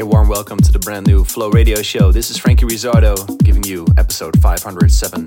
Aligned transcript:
A 0.00 0.06
warm 0.06 0.28
welcome 0.28 0.56
to 0.56 0.72
the 0.72 0.78
brand 0.78 1.06
new 1.06 1.24
Flow 1.24 1.50
Radio 1.50 1.82
Show. 1.82 2.10
This 2.10 2.30
is 2.30 2.38
Franky 2.38 2.64
Rizardo 2.64 3.36
giving 3.44 3.62
you 3.64 3.86
episode 3.98 4.40
507 4.40 5.26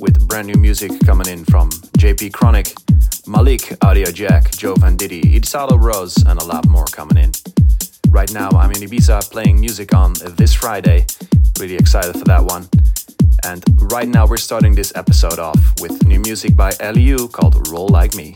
with 0.00 0.26
brand 0.26 0.48
new 0.48 0.56
music 0.56 0.90
coming 1.06 1.28
in 1.28 1.44
from 1.44 1.70
JP 1.96 2.32
Chronic, 2.32 2.72
Malik, 3.28 3.60
Audiojack, 3.84 4.58
Joe 4.58 4.74
Vanditti, 4.74 5.22
Idsalo 5.22 5.80
Rose, 5.80 6.16
and 6.26 6.40
a 6.40 6.44
lot 6.44 6.66
more 6.66 6.86
coming 6.86 7.16
in. 7.16 7.30
Right 8.08 8.32
now, 8.32 8.48
I'm 8.50 8.72
in 8.72 8.78
Ibiza 8.78 9.30
playing 9.30 9.60
music 9.60 9.94
on 9.94 10.14
this 10.36 10.52
Friday. 10.52 11.06
Really 11.60 11.76
excited 11.76 12.18
for 12.18 12.24
that 12.24 12.42
one. 12.44 12.68
And 13.44 13.62
right 13.92 14.08
now, 14.08 14.26
we're 14.26 14.36
starting 14.36 14.74
this 14.74 14.92
episode 14.96 15.38
off 15.38 15.60
with 15.80 16.04
new 16.04 16.18
music 16.18 16.56
by 16.56 16.72
LU 16.82 17.28
called 17.28 17.68
Roll 17.68 17.86
Like 17.86 18.16
Me. 18.16 18.34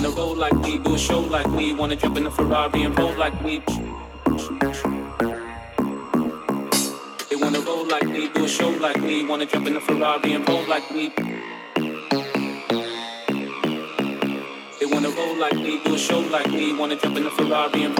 Wanna 0.00 0.10
roll 0.10 0.36
like 0.36 0.54
me, 0.54 0.78
do 0.78 0.94
a 0.94 0.98
show 0.98 1.18
like 1.18 1.50
me, 1.50 1.74
wanna 1.74 1.96
jump 1.96 2.16
in 2.16 2.24
the 2.24 2.30
Ferrari 2.30 2.84
and 2.84 2.96
roll 2.96 3.12
like 3.16 3.42
me, 3.42 3.62
They 7.28 7.36
wanna 7.36 7.60
roll 7.60 7.84
like 7.86 8.04
me, 8.04 8.28
do 8.32 8.44
a 8.44 8.48
show 8.48 8.70
like 8.70 9.00
me, 9.00 9.26
wanna 9.26 9.46
jump 9.46 9.66
in 9.66 9.74
the 9.74 9.80
Ferrari 9.80 10.34
and 10.34 10.48
roll 10.48 10.64
like 10.68 10.88
we, 10.90 11.08
They 14.78 14.86
wanna 14.86 15.10
roll 15.10 15.36
like 15.36 15.54
me, 15.54 15.80
do 15.84 15.94
a 15.94 15.98
show 15.98 16.20
like 16.20 16.50
me, 16.50 16.76
wanna 16.78 16.94
jump 16.94 17.16
in 17.16 17.24
the 17.24 17.30
Ferrari 17.30 17.82
and 17.82 17.98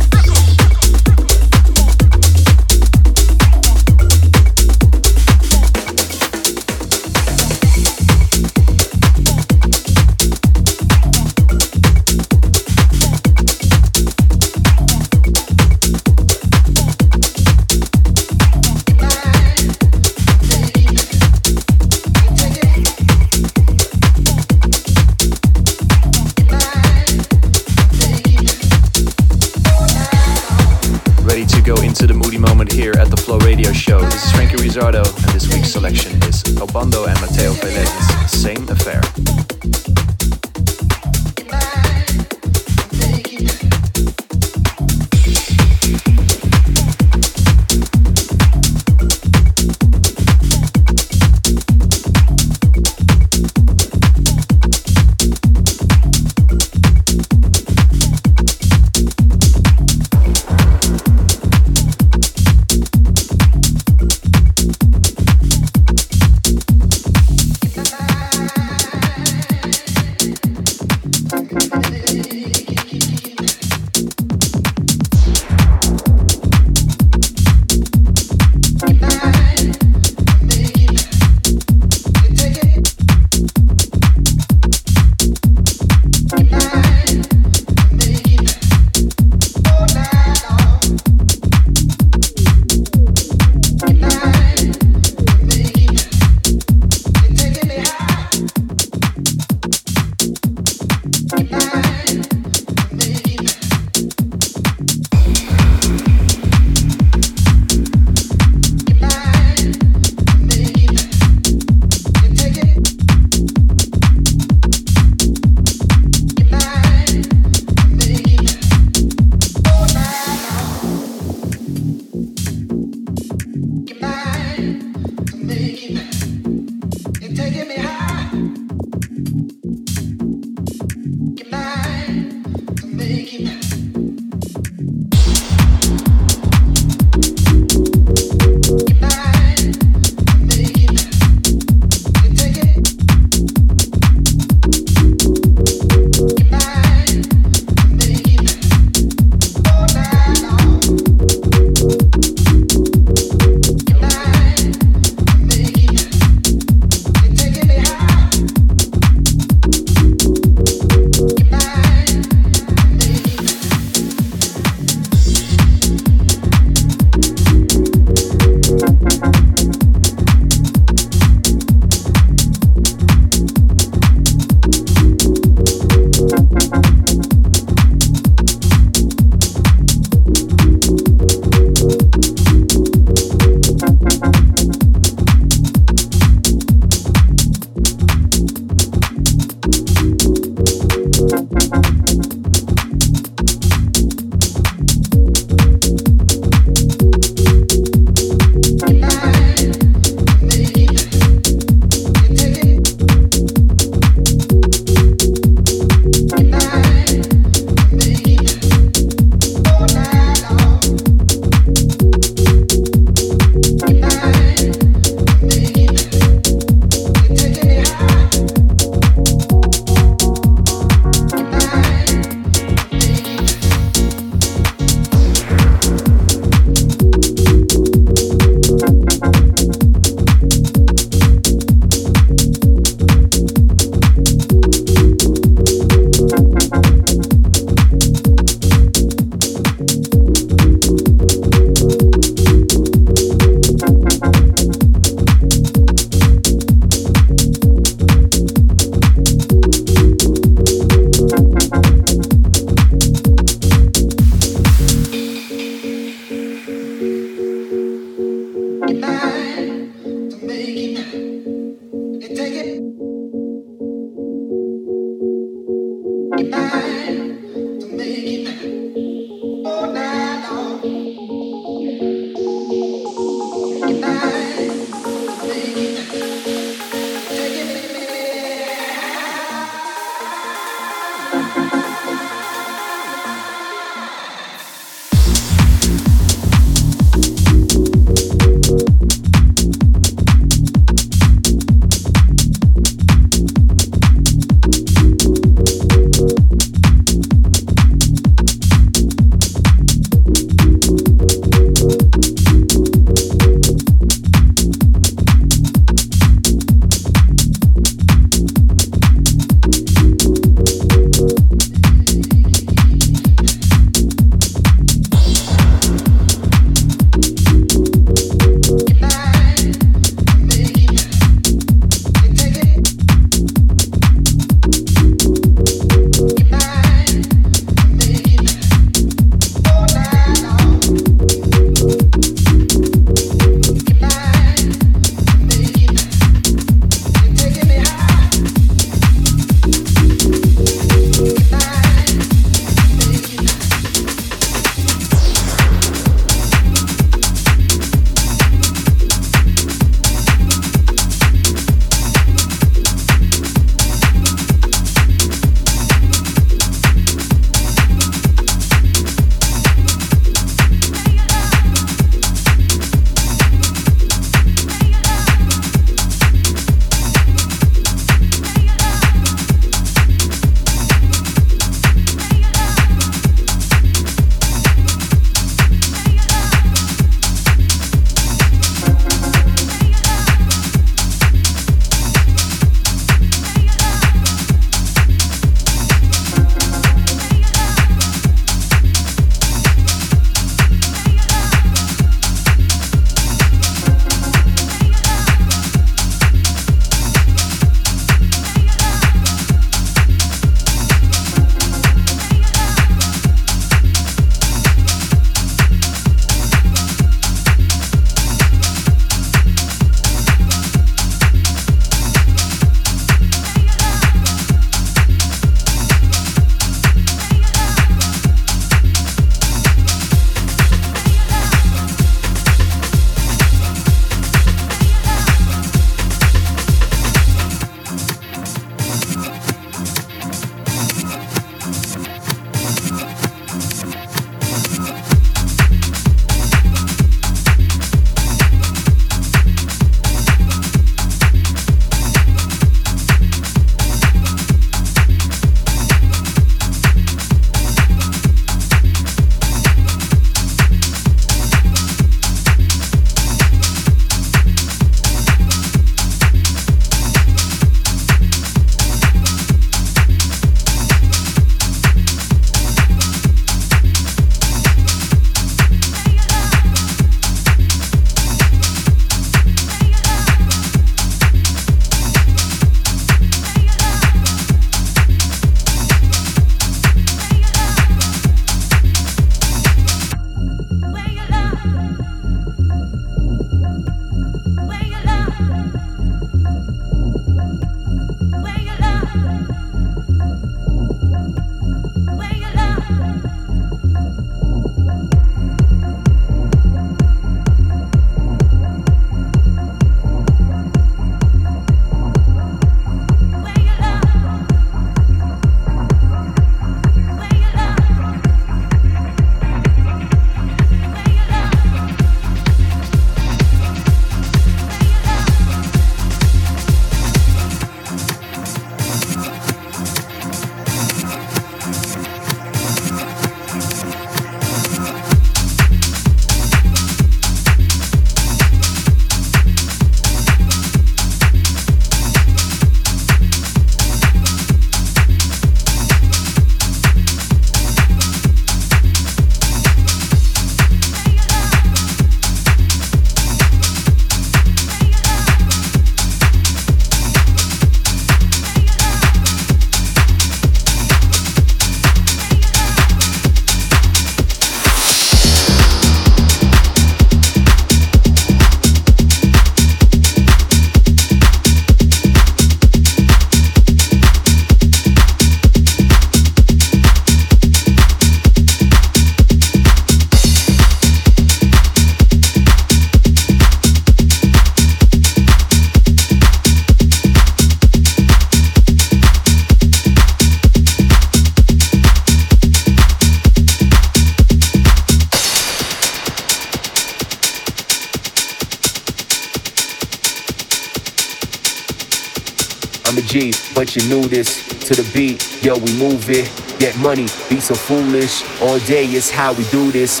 you 593.78 593.88
knew 593.88 594.08
this. 594.08 594.46
To 594.68 594.74
the 594.74 594.88
beat, 594.92 595.42
yo, 595.42 595.56
we 595.58 595.72
move 595.78 596.10
it. 596.10 596.30
Get 596.58 596.76
money, 596.78 597.06
be 597.28 597.40
so 597.40 597.54
foolish. 597.54 598.22
All 598.42 598.58
day 598.60 598.84
is 598.84 599.10
how 599.10 599.32
we 599.32 599.44
do 599.50 599.70
this. 599.70 600.00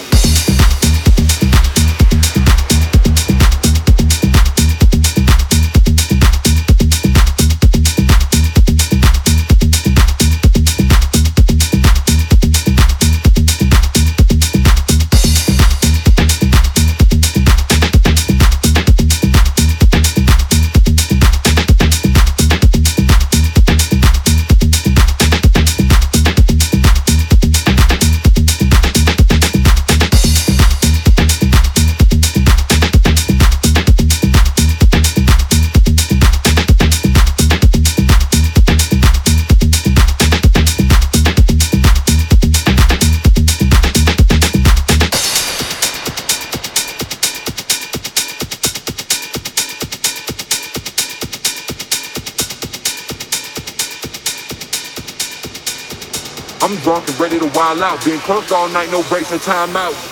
I'm 56.68 56.76
drunk 56.80 57.08
and 57.08 57.18
ready 57.18 57.38
to 57.38 57.46
wild 57.54 57.80
out. 57.80 58.04
Being 58.04 58.18
crunk 58.18 58.52
all 58.52 58.68
night, 58.68 58.90
no 58.90 59.02
breaks, 59.04 59.30
no 59.30 59.38
time 59.38 59.74
out. 59.74 60.07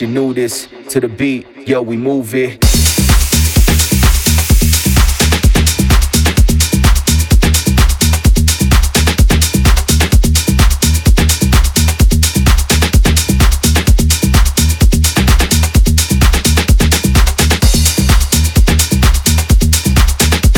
You 0.00 0.06
knew 0.06 0.32
this. 0.32 0.68
To 0.90 1.00
the 1.00 1.08
beat, 1.08 1.46
yo, 1.66 1.82
we 1.82 1.96
move 1.96 2.34
it. 2.34 2.60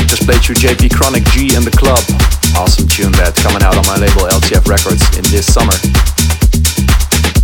Just 0.06 0.26
played 0.26 0.42
through 0.42 0.56
JP 0.56 0.94
Chronic 0.94 1.24
G 1.26 1.54
in 1.54 1.64
the 1.64 1.70
club. 1.70 2.00
Awesome 2.58 2.88
tune 2.88 3.12
that 3.12 3.34
coming 3.36 3.62
out 3.62 3.78
on 3.78 3.86
my 3.86 3.96
label 3.96 4.28
LTF 4.28 4.66
Records 4.68 5.16
in 5.16 5.24
this 5.30 5.50
summer. 5.52 5.72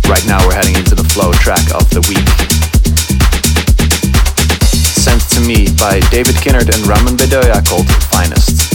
Right 0.07 0.25
now 0.25 0.39
we're 0.47 0.55
heading 0.55 0.75
into 0.75 0.95
the 0.95 1.03
flow 1.03 1.33
track 1.33 1.67
of 1.75 1.89
the 1.89 1.99
week. 2.07 2.27
Sent 4.71 5.21
to 5.31 5.41
me 5.41 5.67
by 5.77 5.99
David 6.09 6.35
Kinnard 6.35 6.73
and 6.73 6.87
Raman 6.87 7.17
Bedoya 7.17 7.67
called 7.67 7.89
Finest. 8.09 8.66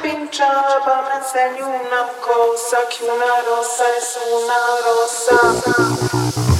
pinciavano 0.00 1.16
insegna 1.16 1.66
una 1.66 2.08
cosa 2.20 2.86
che 2.88 3.04
una 3.04 3.42
rosa 3.46 3.84
è 3.84 4.00
una 4.32 4.60
rosa. 4.84 6.53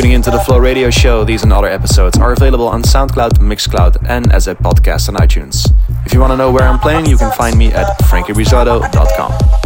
Radio 0.00 0.90
show, 0.90 1.24
these 1.24 1.42
and 1.42 1.52
other 1.52 1.66
episodes 1.66 2.18
are 2.18 2.32
available 2.32 2.68
on 2.68 2.82
SoundCloud, 2.82 3.38
Mixcloud, 3.38 4.08
and 4.08 4.32
as 4.32 4.46
a 4.46 4.54
podcast 4.54 5.08
on 5.08 5.16
iTunes. 5.16 5.72
If 6.06 6.14
you 6.14 6.20
want 6.20 6.32
to 6.32 6.36
know 6.36 6.52
where 6.52 6.62
I'm 6.62 6.78
playing, 6.78 7.06
you 7.06 7.16
can 7.16 7.32
find 7.32 7.58
me 7.58 7.72
at 7.72 7.98
frankyrizardo.com. 8.02 9.57